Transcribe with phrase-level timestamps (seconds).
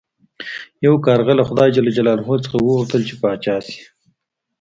[0.85, 1.69] یو کارغه له خدای
[2.45, 3.79] څخه وغوښتل چې پاچا شي.